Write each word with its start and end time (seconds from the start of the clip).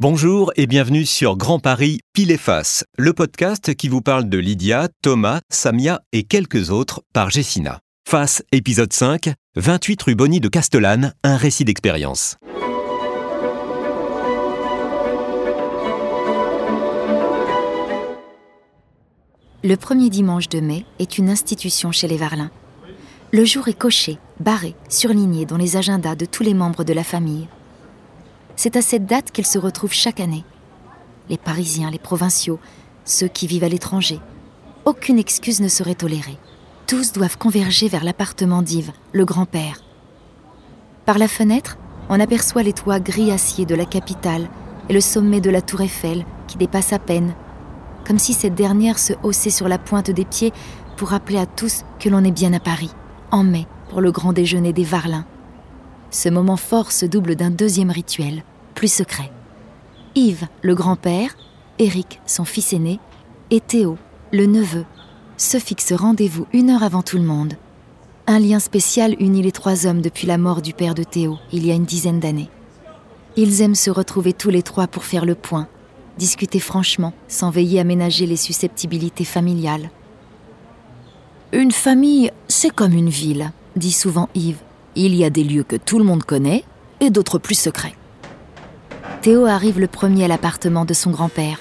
Bonjour 0.00 0.50
et 0.56 0.66
bienvenue 0.66 1.04
sur 1.04 1.36
Grand 1.36 1.58
Paris 1.58 2.00
Pile 2.14 2.30
et 2.30 2.38
Face, 2.38 2.86
le 2.96 3.12
podcast 3.12 3.74
qui 3.74 3.90
vous 3.90 4.00
parle 4.00 4.30
de 4.30 4.38
Lydia, 4.38 4.88
Thomas, 5.02 5.42
Samia 5.50 6.00
et 6.12 6.22
quelques 6.22 6.70
autres 6.70 7.02
par 7.12 7.28
Jessina. 7.28 7.80
Face, 8.08 8.42
épisode 8.50 8.94
5, 8.94 9.34
28 9.56 10.02
rue 10.04 10.14
Bonny 10.14 10.40
de 10.40 10.48
Castellane, 10.48 11.12
un 11.22 11.36
récit 11.36 11.66
d'expérience. 11.66 12.38
Le 19.62 19.74
premier 19.74 20.08
dimanche 20.08 20.48
de 20.48 20.60
mai 20.60 20.86
est 20.98 21.18
une 21.18 21.28
institution 21.28 21.92
chez 21.92 22.08
les 22.08 22.16
Varlins. 22.16 22.50
Le 23.32 23.44
jour 23.44 23.68
est 23.68 23.78
coché, 23.78 24.16
barré, 24.40 24.74
surligné 24.88 25.44
dans 25.44 25.58
les 25.58 25.76
agendas 25.76 26.14
de 26.14 26.24
tous 26.24 26.42
les 26.42 26.54
membres 26.54 26.84
de 26.84 26.94
la 26.94 27.04
famille. 27.04 27.48
C'est 28.56 28.76
à 28.76 28.82
cette 28.82 29.06
date 29.06 29.30
qu'ils 29.30 29.46
se 29.46 29.58
retrouvent 29.58 29.92
chaque 29.92 30.20
année. 30.20 30.44
Les 31.28 31.38
Parisiens, 31.38 31.90
les 31.90 31.98
provinciaux, 31.98 32.58
ceux 33.04 33.28
qui 33.28 33.46
vivent 33.46 33.64
à 33.64 33.68
l'étranger. 33.68 34.20
Aucune 34.84 35.18
excuse 35.18 35.60
ne 35.60 35.68
serait 35.68 35.94
tolérée. 35.94 36.38
Tous 36.86 37.12
doivent 37.12 37.38
converger 37.38 37.88
vers 37.88 38.04
l'appartement 38.04 38.62
d'Yves, 38.62 38.92
le 39.12 39.24
grand-père. 39.24 39.80
Par 41.06 41.18
la 41.18 41.28
fenêtre, 41.28 41.78
on 42.08 42.18
aperçoit 42.18 42.62
les 42.62 42.72
toits 42.72 43.00
gris 43.00 43.30
acier 43.30 43.66
de 43.66 43.74
la 43.74 43.84
capitale 43.84 44.48
et 44.88 44.92
le 44.92 45.00
sommet 45.00 45.40
de 45.40 45.50
la 45.50 45.62
tour 45.62 45.80
Eiffel 45.80 46.24
qui 46.48 46.58
dépasse 46.58 46.92
à 46.92 46.98
peine, 46.98 47.34
comme 48.04 48.18
si 48.18 48.32
cette 48.32 48.56
dernière 48.56 48.98
se 48.98 49.12
haussait 49.22 49.50
sur 49.50 49.68
la 49.68 49.78
pointe 49.78 50.10
des 50.10 50.24
pieds 50.24 50.52
pour 50.96 51.10
rappeler 51.10 51.38
à 51.38 51.46
tous 51.46 51.84
que 52.00 52.08
l'on 52.08 52.24
est 52.24 52.32
bien 52.32 52.52
à 52.52 52.60
Paris, 52.60 52.90
en 53.30 53.44
mai, 53.44 53.66
pour 53.88 54.00
le 54.00 54.10
grand 54.10 54.32
déjeuner 54.32 54.72
des 54.72 54.84
Varlins. 54.84 55.26
Ce 56.10 56.28
moment 56.28 56.56
fort 56.56 56.92
se 56.92 57.06
double 57.06 57.36
d'un 57.36 57.50
deuxième 57.50 57.90
rituel, 57.90 58.42
plus 58.74 58.92
secret. 58.92 59.30
Yves, 60.16 60.48
le 60.62 60.74
grand-père, 60.74 61.36
Eric, 61.78 62.20
son 62.26 62.44
fils 62.44 62.72
aîné, 62.72 62.98
et 63.50 63.60
Théo, 63.60 63.96
le 64.32 64.46
neveu, 64.46 64.84
se 65.36 65.58
fixent 65.58 65.92
rendez-vous 65.92 66.46
une 66.52 66.70
heure 66.70 66.82
avant 66.82 67.02
tout 67.02 67.16
le 67.16 67.24
monde. 67.24 67.54
Un 68.26 68.38
lien 68.38 68.58
spécial 68.58 69.14
unit 69.20 69.42
les 69.42 69.52
trois 69.52 69.86
hommes 69.86 70.02
depuis 70.02 70.26
la 70.26 70.38
mort 70.38 70.62
du 70.62 70.74
père 70.74 70.94
de 70.94 71.04
Théo, 71.04 71.38
il 71.52 71.66
y 71.66 71.70
a 71.70 71.74
une 71.74 71.84
dizaine 71.84 72.20
d'années. 72.20 72.50
Ils 73.36 73.62
aiment 73.62 73.76
se 73.76 73.90
retrouver 73.90 74.32
tous 74.32 74.50
les 74.50 74.62
trois 74.62 74.88
pour 74.88 75.04
faire 75.04 75.24
le 75.24 75.36
point, 75.36 75.68
discuter 76.18 76.60
franchement, 76.60 77.12
sans 77.28 77.50
veiller 77.50 77.80
à 77.80 77.84
ménager 77.84 78.26
les 78.26 78.36
susceptibilités 78.36 79.24
familiales. 79.24 79.90
Une 81.52 81.72
famille, 81.72 82.30
c'est 82.48 82.70
comme 82.70 82.92
une 82.92 83.08
ville, 83.08 83.52
dit 83.76 83.92
souvent 83.92 84.28
Yves. 84.34 84.62
Il 84.96 85.14
y 85.14 85.24
a 85.24 85.30
des 85.30 85.44
lieux 85.44 85.62
que 85.62 85.76
tout 85.76 85.98
le 85.98 86.04
monde 86.04 86.24
connaît 86.24 86.64
et 87.00 87.10
d'autres 87.10 87.38
plus 87.38 87.58
secrets. 87.58 87.94
Théo 89.22 89.46
arrive 89.46 89.78
le 89.78 89.86
premier 89.86 90.24
à 90.24 90.28
l'appartement 90.28 90.84
de 90.84 90.94
son 90.94 91.10
grand-père. 91.10 91.60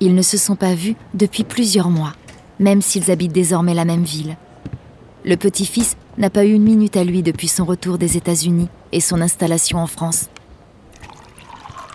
Ils 0.00 0.14
ne 0.14 0.22
se 0.22 0.36
sont 0.36 0.56
pas 0.56 0.74
vus 0.74 0.94
depuis 1.14 1.44
plusieurs 1.44 1.90
mois, 1.90 2.12
même 2.58 2.82
s'ils 2.82 3.10
habitent 3.10 3.32
désormais 3.32 3.74
la 3.74 3.84
même 3.84 4.04
ville. 4.04 4.36
Le 5.24 5.36
petit-fils 5.36 5.96
n'a 6.18 6.30
pas 6.30 6.44
eu 6.44 6.52
une 6.52 6.64
minute 6.64 6.96
à 6.96 7.04
lui 7.04 7.22
depuis 7.22 7.48
son 7.48 7.64
retour 7.64 7.98
des 7.98 8.16
États-Unis 8.16 8.68
et 8.92 9.00
son 9.00 9.20
installation 9.20 9.78
en 9.78 9.86
France. 9.86 10.28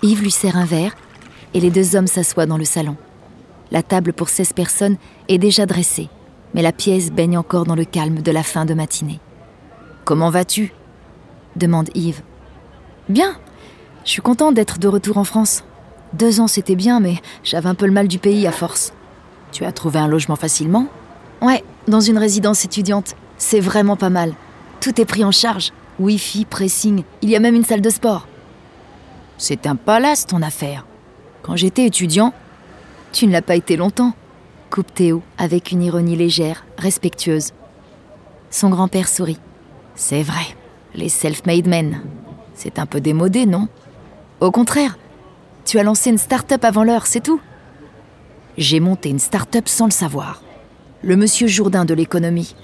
Yves 0.02 0.22
lui 0.22 0.32
sert 0.32 0.58
un 0.58 0.66
verre 0.66 0.96
et 1.54 1.60
les 1.60 1.72
deux 1.72 1.96
hommes 1.96 2.08
s'assoient 2.08 2.46
dans 2.46 2.58
le 2.58 2.66
salon. 2.66 2.96
La 3.72 3.84
table 3.84 4.14
pour 4.14 4.30
16 4.30 4.54
personnes 4.54 4.98
est 5.28 5.38
déjà 5.38 5.66
dressée, 5.66 6.10
mais 6.54 6.62
la 6.62 6.72
pièce 6.72 7.12
baigne 7.12 7.38
encore 7.38 7.66
dans 7.66 7.76
le 7.76 7.86
calme 7.86 8.22
de 8.22 8.32
la 8.32 8.44
fin 8.44 8.66
de 8.66 8.74
matinée. 8.74 9.20
Comment 10.08 10.30
vas-tu? 10.30 10.72
demande 11.58 11.90
Yves. 11.94 12.22
Bien, 13.10 13.36
je 14.06 14.12
suis 14.12 14.22
contente 14.22 14.54
d'être 14.54 14.80
de 14.80 14.88
retour 14.88 15.18
en 15.18 15.26
France. 15.26 15.66
Deux 16.14 16.40
ans, 16.40 16.48
c'était 16.48 16.78
bien, 16.78 17.02
mais 17.02 17.16
j'avais 17.44 17.68
un 17.68 17.76
peu 17.76 17.86
le 17.86 17.92
mal 17.92 18.08
du 18.08 18.18
pays 18.18 18.48
à 18.48 18.54
force. 18.54 18.94
Tu 19.52 19.66
as 19.66 19.74
trouvé 19.74 20.00
un 20.00 20.08
logement 20.08 20.38
facilement? 20.38 20.88
Ouais, 21.42 21.62
dans 21.90 22.00
une 22.00 22.18
résidence 22.18 22.64
étudiante. 22.64 23.18
C'est 23.38 23.60
vraiment 23.60 23.98
pas 23.98 24.10
mal. 24.10 24.34
Tout 24.80 25.02
est 25.02 25.04
pris 25.04 25.26
en 25.26 25.32
charge. 25.32 25.74
Wi-Fi, 26.00 26.46
pressing, 26.46 27.04
il 27.22 27.30
y 27.30 27.36
a 27.36 27.42
même 27.42 27.56
une 27.56 27.66
salle 27.66 27.82
de 27.82 27.90
sport. 27.90 28.30
C'est 29.38 29.68
un 29.68 29.76
palace, 29.76 30.26
ton 30.26 30.42
affaire. 30.42 30.86
Quand 31.42 31.58
j'étais 31.58 31.86
étudiant, 31.86 32.34
tu 33.12 33.28
ne 33.28 33.34
l'as 33.34 33.42
pas 33.42 33.58
été 33.58 33.76
longtemps, 33.76 34.14
coupe 34.70 34.94
Théo 34.94 35.22
avec 35.38 35.74
une 35.74 35.84
ironie 35.84 36.16
légère, 36.16 36.66
respectueuse. 36.78 37.52
Son 38.50 38.70
grand-père 38.70 39.10
sourit. 39.10 39.40
C'est 40.00 40.22
vrai, 40.22 40.46
les 40.94 41.10
self-made 41.10 41.68
men. 41.68 42.00
C'est 42.54 42.78
un 42.78 42.86
peu 42.86 43.02
démodé, 43.02 43.48
non? 43.48 43.68
Au 44.40 44.52
contraire, 44.52 44.96
tu 45.66 45.80
as 45.80 45.84
lancé 45.84 46.12
une 46.12 46.20
start-up 46.20 46.64
avant 46.64 46.84
l'heure, 46.84 47.08
c'est 47.08 47.24
tout. 47.24 47.42
J'ai 48.60 48.80
monté 48.80 49.10
une 49.10 49.18
start-up 49.18 49.68
sans 49.68 49.86
le 49.86 49.92
savoir. 49.92 50.44
Le 51.02 51.16
monsieur 51.16 51.48
Jourdain 51.48 51.84
de 51.84 51.96
l'économie. 51.96 52.56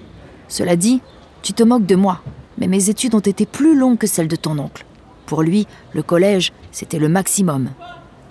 Cela 0.47 0.75
dit, 0.75 1.01
tu 1.41 1.53
te 1.53 1.63
moques 1.63 1.88
de 1.88 1.95
moi, 1.95 2.22
mais 2.59 2.67
mes 2.67 2.91
études 2.91 3.16
ont 3.16 3.19
été 3.19 3.47
plus 3.47 3.75
longues 3.75 3.97
que 3.97 4.07
celles 4.07 4.27
de 4.27 4.35
ton 4.35 4.59
oncle. 4.59 4.85
Pour 5.25 5.41
lui, 5.41 5.66
le 5.93 6.03
collège, 6.03 6.53
c'était 6.72 6.99
le 6.99 7.09
maximum. 7.09 7.72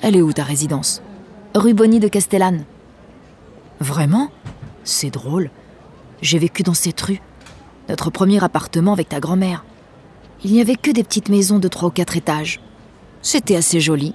Elle 0.00 0.16
est 0.16 0.22
où 0.22 0.32
ta 0.32 0.44
résidence? 0.44 1.02
Rue 1.56 1.74
Bonny 1.74 1.98
de 1.98 2.06
Castellane. 2.06 2.64
Vraiment? 3.80 4.30
C'est 4.84 5.10
drôle. 5.10 5.50
J'ai 6.20 6.38
vécu 6.38 6.62
dans 6.62 6.74
cette 6.74 7.00
rue. 7.00 7.20
Notre 7.92 8.08
premier 8.08 8.42
appartement 8.42 8.94
avec 8.94 9.10
ta 9.10 9.20
grand-mère. 9.20 9.66
Il 10.42 10.52
n'y 10.54 10.62
avait 10.62 10.76
que 10.76 10.90
des 10.90 11.04
petites 11.04 11.28
maisons 11.28 11.58
de 11.58 11.68
trois 11.68 11.90
ou 11.90 11.92
quatre 11.92 12.16
étages. 12.16 12.58
C'était 13.20 13.54
assez 13.54 13.80
joli. 13.80 14.14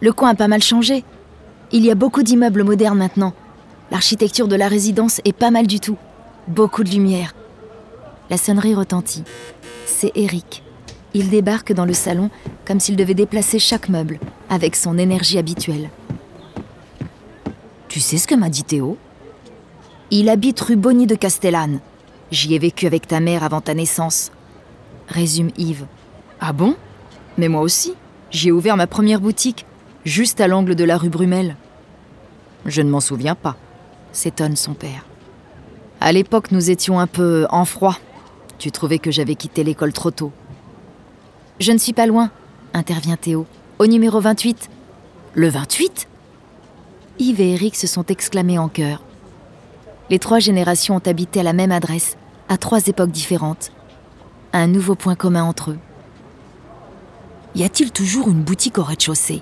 Le 0.00 0.12
coin 0.12 0.30
a 0.30 0.34
pas 0.34 0.48
mal 0.48 0.60
changé. 0.60 1.04
Il 1.70 1.84
y 1.84 1.92
a 1.92 1.94
beaucoup 1.94 2.24
d'immeubles 2.24 2.64
modernes 2.64 2.98
maintenant. 2.98 3.34
L'architecture 3.92 4.48
de 4.48 4.56
la 4.56 4.66
résidence 4.66 5.20
est 5.24 5.32
pas 5.32 5.52
mal 5.52 5.68
du 5.68 5.78
tout. 5.78 5.96
Beaucoup 6.48 6.82
de 6.82 6.90
lumière. 6.90 7.36
La 8.30 8.36
sonnerie 8.36 8.74
retentit. 8.74 9.22
C'est 9.86 10.10
Eric. 10.16 10.64
Il 11.14 11.30
débarque 11.30 11.72
dans 11.72 11.84
le 11.84 11.94
salon 11.94 12.30
comme 12.66 12.80
s'il 12.80 12.96
devait 12.96 13.14
déplacer 13.14 13.60
chaque 13.60 13.88
meuble, 13.88 14.18
avec 14.48 14.74
son 14.74 14.98
énergie 14.98 15.38
habituelle. 15.38 15.88
Tu 17.86 18.00
sais 18.00 18.18
ce 18.18 18.26
que 18.26 18.34
m'a 18.34 18.48
dit 18.48 18.64
Théo? 18.64 18.98
Il 20.10 20.28
habite 20.28 20.58
rue 20.58 20.74
Bonny 20.74 21.06
de 21.06 21.14
Castellane. 21.14 21.78
J'y 22.30 22.54
ai 22.54 22.58
vécu 22.58 22.86
avec 22.86 23.06
ta 23.08 23.20
mère 23.20 23.42
avant 23.42 23.60
ta 23.60 23.74
naissance. 23.74 24.30
Résume 25.08 25.50
Yves. 25.58 25.86
Ah 26.40 26.52
bon? 26.52 26.76
Mais 27.38 27.48
moi 27.48 27.60
aussi, 27.60 27.94
j'y 28.30 28.48
ai 28.48 28.52
ouvert 28.52 28.76
ma 28.76 28.86
première 28.86 29.20
boutique, 29.20 29.66
juste 30.04 30.40
à 30.40 30.46
l'angle 30.46 30.74
de 30.74 30.84
la 30.84 30.96
rue 30.96 31.08
Brumel. 31.08 31.56
Je 32.66 32.82
ne 32.82 32.90
m'en 32.90 33.00
souviens 33.00 33.34
pas, 33.34 33.56
s'étonne 34.12 34.56
son 34.56 34.74
père. 34.74 35.06
À 36.00 36.12
l'époque, 36.12 36.52
nous 36.52 36.70
étions 36.70 37.00
un 37.00 37.06
peu 37.06 37.46
en 37.50 37.64
froid. 37.64 37.96
Tu 38.58 38.70
trouvais 38.70 38.98
que 38.98 39.10
j'avais 39.10 39.34
quitté 39.34 39.64
l'école 39.64 39.92
trop 39.92 40.10
tôt. 40.10 40.32
Je 41.58 41.72
ne 41.72 41.78
suis 41.78 41.92
pas 41.92 42.06
loin, 42.06 42.30
intervient 42.74 43.16
Théo. 43.16 43.46
Au 43.78 43.86
numéro 43.86 44.20
28. 44.20 44.70
Le 45.34 45.48
28 45.48 46.08
Yves 47.18 47.40
et 47.40 47.52
Eric 47.52 47.76
se 47.76 47.86
sont 47.86 48.04
exclamés 48.06 48.58
en 48.58 48.68
chœur. 48.68 49.02
Les 50.10 50.18
trois 50.18 50.38
générations 50.38 50.96
ont 50.96 51.06
habité 51.06 51.40
à 51.40 51.44
la 51.44 51.52
même 51.52 51.70
adresse, 51.70 52.16
à 52.50 52.58
trois 52.58 52.88
époques 52.88 53.12
différentes. 53.12 53.70
Un 54.52 54.66
nouveau 54.66 54.96
point 54.96 55.14
commun 55.14 55.44
entre 55.44 55.70
eux. 55.70 55.78
Y 57.54 57.62
a-t-il 57.62 57.92
toujours 57.92 58.28
une 58.28 58.42
boutique 58.42 58.76
au 58.76 58.82
rez-de-chaussée? 58.82 59.40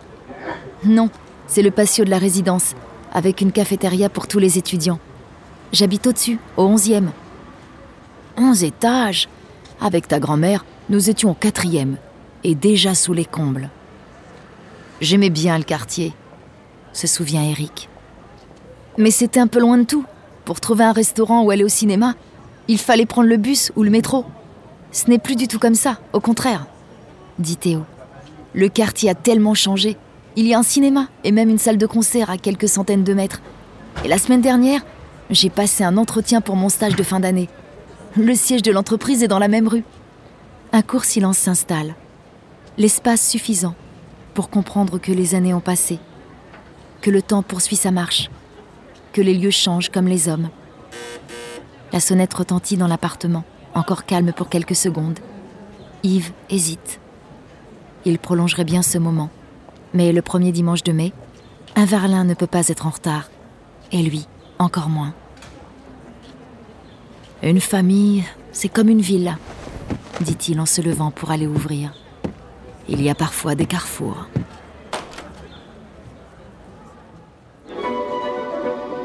Non, 0.84 1.08
c'est 1.46 1.62
le 1.62 1.70
patio 1.70 2.04
de 2.04 2.10
la 2.10 2.18
résidence, 2.18 2.74
avec 3.12 3.40
une 3.40 3.50
cafétéria 3.50 4.10
pour 4.10 4.28
tous 4.28 4.38
les 4.38 4.58
étudiants. 4.58 5.00
J'habite 5.72 6.06
au-dessus, 6.06 6.38
au 6.58 6.64
onzième. 6.64 7.10
Onze 8.36 8.62
étages 8.62 9.28
Avec 9.80 10.06
ta 10.06 10.20
grand-mère, 10.20 10.66
nous 10.90 11.08
étions 11.08 11.30
au 11.30 11.34
quatrième, 11.34 11.96
et 12.44 12.54
déjà 12.54 12.94
sous 12.94 13.14
les 13.14 13.24
combles. 13.24 13.70
J'aimais 15.00 15.30
bien 15.30 15.56
le 15.56 15.64
quartier, 15.64 16.12
se 16.92 17.06
souvient 17.06 17.42
Eric. 17.42 17.88
Mais 18.98 19.10
c'était 19.10 19.40
un 19.40 19.46
peu 19.46 19.60
loin 19.60 19.78
de 19.78 19.84
tout. 19.84 20.04
Pour 20.44 20.60
trouver 20.60 20.84
un 20.84 20.92
restaurant 20.92 21.42
ou 21.42 21.50
aller 21.50 21.64
au 21.64 21.68
cinéma, 21.68 22.14
il 22.68 22.78
fallait 22.78 23.06
prendre 23.06 23.28
le 23.28 23.38
bus 23.38 23.72
ou 23.76 23.82
le 23.82 23.90
métro. 23.90 24.24
Ce 24.92 25.10
n'est 25.10 25.18
plus 25.18 25.36
du 25.36 25.48
tout 25.48 25.58
comme 25.58 25.74
ça, 25.74 25.98
au 26.12 26.20
contraire, 26.20 26.66
dit 27.38 27.56
Théo. 27.56 27.84
Le 28.54 28.68
quartier 28.68 29.10
a 29.10 29.14
tellement 29.14 29.54
changé. 29.54 29.96
Il 30.36 30.46
y 30.46 30.54
a 30.54 30.58
un 30.58 30.62
cinéma 30.62 31.08
et 31.24 31.32
même 31.32 31.50
une 31.50 31.58
salle 31.58 31.78
de 31.78 31.86
concert 31.86 32.30
à 32.30 32.38
quelques 32.38 32.68
centaines 32.68 33.04
de 33.04 33.14
mètres. 33.14 33.40
Et 34.04 34.08
la 34.08 34.18
semaine 34.18 34.40
dernière, 34.40 34.82
j'ai 35.30 35.50
passé 35.50 35.84
un 35.84 35.96
entretien 35.96 36.40
pour 36.40 36.56
mon 36.56 36.68
stage 36.68 36.96
de 36.96 37.02
fin 37.02 37.20
d'année. 37.20 37.48
Le 38.16 38.34
siège 38.34 38.62
de 38.62 38.72
l'entreprise 38.72 39.22
est 39.22 39.28
dans 39.28 39.38
la 39.38 39.48
même 39.48 39.68
rue. 39.68 39.84
Un 40.72 40.82
court 40.82 41.04
silence 41.04 41.38
s'installe. 41.38 41.94
L'espace 42.76 43.26
suffisant 43.26 43.74
pour 44.34 44.50
comprendre 44.50 44.98
que 44.98 45.12
les 45.12 45.34
années 45.34 45.54
ont 45.54 45.60
passé, 45.60 45.98
que 47.00 47.10
le 47.10 47.22
temps 47.22 47.42
poursuit 47.42 47.76
sa 47.76 47.90
marche, 47.90 48.30
que 49.12 49.20
les 49.20 49.34
lieux 49.34 49.50
changent 49.50 49.88
comme 49.88 50.06
les 50.06 50.28
hommes. 50.28 50.48
La 51.92 52.00
sonnette 52.00 52.34
retentit 52.34 52.76
dans 52.76 52.88
l'appartement, 52.88 53.44
encore 53.74 54.04
calme 54.04 54.32
pour 54.32 54.48
quelques 54.48 54.76
secondes. 54.76 55.18
Yves 56.02 56.32
hésite 56.50 57.00
il 58.04 58.18
prolongerait 58.18 58.64
bien 58.64 58.82
ce 58.82 58.98
moment. 58.98 59.30
Mais 59.94 60.12
le 60.12 60.22
premier 60.22 60.52
dimanche 60.52 60.82
de 60.82 60.92
mai, 60.92 61.12
un 61.76 61.84
Verlin 61.84 62.24
ne 62.24 62.34
peut 62.34 62.46
pas 62.46 62.68
être 62.68 62.86
en 62.86 62.90
retard. 62.90 63.30
Et 63.92 64.02
lui, 64.02 64.26
encore 64.58 64.88
moins. 64.88 65.14
Une 67.42 67.60
famille, 67.60 68.24
c'est 68.52 68.68
comme 68.68 68.88
une 68.88 69.00
ville, 69.00 69.36
dit-il 70.20 70.60
en 70.60 70.66
se 70.66 70.80
levant 70.80 71.10
pour 71.10 71.30
aller 71.30 71.46
ouvrir. 71.46 71.94
Il 72.88 73.02
y 73.02 73.10
a 73.10 73.14
parfois 73.14 73.54
des 73.54 73.66
carrefours. 73.66 74.26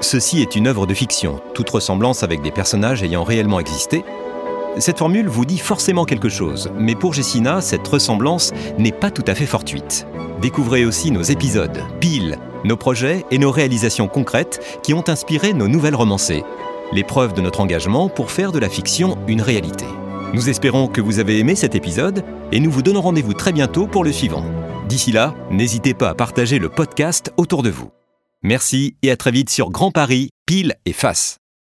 Ceci 0.03 0.41
est 0.41 0.57
une 0.57 0.67
œuvre 0.67 0.85
de 0.85 0.93
fiction, 0.93 1.39
toute 1.53 1.69
ressemblance 1.69 2.23
avec 2.23 2.41
des 2.41 2.51
personnages 2.51 3.03
ayant 3.03 3.23
réellement 3.23 3.61
existé. 3.61 4.03
Cette 4.77 4.99
formule 4.99 5.29
vous 5.29 5.45
dit 5.45 5.57
forcément 5.57 6.03
quelque 6.03 6.27
chose, 6.27 6.69
mais 6.77 6.93
pour 6.93 7.13
Jessina, 7.13 7.61
cette 7.61 7.87
ressemblance 7.87 8.51
n'est 8.77 8.91
pas 8.91 9.11
tout 9.11 9.23
à 9.27 9.33
fait 9.33 9.45
fortuite. 9.45 10.05
Découvrez 10.41 10.83
aussi 10.83 11.09
nos 11.09 11.21
épisodes, 11.21 11.81
piles, 12.01 12.37
nos 12.65 12.75
projets 12.75 13.23
et 13.31 13.37
nos 13.37 13.49
réalisations 13.49 14.09
concrètes 14.09 14.81
qui 14.83 14.93
ont 14.93 15.07
inspiré 15.07 15.53
nos 15.53 15.69
nouvelles 15.69 15.95
romancées. 15.95 16.43
L'épreuve 16.91 17.33
de 17.33 17.41
notre 17.41 17.61
engagement 17.61 18.09
pour 18.09 18.29
faire 18.29 18.51
de 18.51 18.59
la 18.59 18.69
fiction 18.69 19.17
une 19.29 19.41
réalité. 19.41 19.85
Nous 20.33 20.49
espérons 20.49 20.87
que 20.87 20.99
vous 20.99 21.19
avez 21.19 21.39
aimé 21.39 21.55
cet 21.55 21.75
épisode 21.75 22.25
et 22.51 22.59
nous 22.59 22.71
vous 22.71 22.81
donnons 22.81 23.01
rendez-vous 23.01 23.33
très 23.33 23.53
bientôt 23.53 23.87
pour 23.87 24.03
le 24.03 24.11
suivant. 24.11 24.43
D'ici 24.89 25.13
là, 25.13 25.33
n'hésitez 25.49 25.93
pas 25.93 26.09
à 26.09 26.13
partager 26.13 26.59
le 26.59 26.67
podcast 26.67 27.31
autour 27.37 27.63
de 27.63 27.69
vous. 27.69 27.89
Merci 28.43 28.97
et 29.01 29.09
à 29.09 29.17
très 29.17 29.31
vite 29.31 29.49
sur 29.49 29.71
Grand 29.71 29.91
Paris, 29.91 30.29
Pile 30.45 30.75
et 30.85 30.93
Face. 30.93 31.37